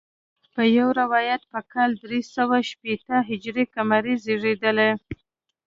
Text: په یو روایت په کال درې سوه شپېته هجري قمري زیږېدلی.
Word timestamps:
په 0.53 0.61
یو 0.77 0.87
روایت 1.01 1.41
په 1.51 1.59
کال 1.73 1.91
درې 2.03 2.21
سوه 2.35 2.57
شپېته 2.69 3.15
هجري 3.29 3.63
قمري 3.75 4.15
زیږېدلی. 4.23 4.91